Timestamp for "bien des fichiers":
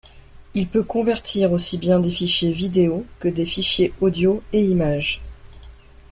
1.77-2.51